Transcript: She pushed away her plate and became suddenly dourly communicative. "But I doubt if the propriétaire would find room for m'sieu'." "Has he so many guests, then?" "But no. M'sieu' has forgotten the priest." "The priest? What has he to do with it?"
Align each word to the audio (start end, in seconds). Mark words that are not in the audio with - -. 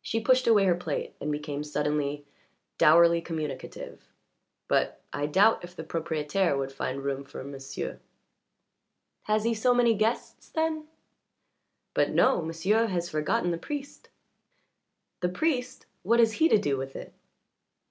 She 0.00 0.18
pushed 0.18 0.46
away 0.46 0.64
her 0.64 0.74
plate 0.74 1.14
and 1.20 1.30
became 1.30 1.62
suddenly 1.62 2.24
dourly 2.78 3.20
communicative. 3.20 4.02
"But 4.66 5.02
I 5.12 5.26
doubt 5.26 5.62
if 5.62 5.76
the 5.76 5.84
propriétaire 5.84 6.56
would 6.56 6.72
find 6.72 7.04
room 7.04 7.22
for 7.22 7.44
m'sieu'." 7.44 7.98
"Has 9.24 9.44
he 9.44 9.52
so 9.52 9.74
many 9.74 9.92
guests, 9.92 10.48
then?" 10.48 10.88
"But 11.92 12.12
no. 12.12 12.40
M'sieu' 12.40 12.86
has 12.86 13.10
forgotten 13.10 13.50
the 13.50 13.58
priest." 13.58 14.08
"The 15.20 15.28
priest? 15.28 15.84
What 16.02 16.18
has 16.18 16.32
he 16.40 16.48
to 16.48 16.56
do 16.56 16.78
with 16.78 16.96
it?" 16.96 17.12